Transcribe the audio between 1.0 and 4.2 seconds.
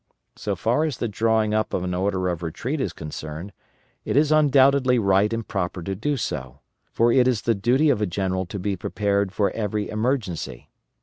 drawing up of an order of retreat is concerned, it